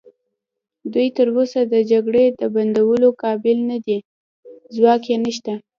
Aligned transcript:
دوی 0.93 1.07
تراوسه 1.17 1.61
د 1.73 1.75
جګړې 1.91 2.25
د 2.39 2.41
بندولو 2.55 3.09
قابل 3.23 3.57
نه 3.69 3.77
دي، 3.85 3.97
ځواک 4.75 5.03
یې 5.11 5.17
نشته. 5.25 5.53